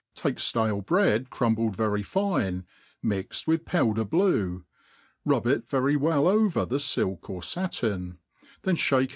TAKE 0.15 0.37
flalc 0.37 0.83
bread 0.87 1.29
crumbled 1.29 1.77
vtrj 1.77 2.03
fine, 2.03 2.65
mixed 3.03 3.45
with 3.45 3.65
powder«« 3.65 4.03
blue, 4.03 4.65
rub 5.25 5.45
it 5.45 5.67
veiy 5.69 5.95
well 5.95 6.25
over 6.27 6.65
the 6.65 6.77
nlk 6.77 7.29
or 7.29 7.43
fattin; 7.43 8.17
then 8.63 8.77
(bake. 8.89 9.09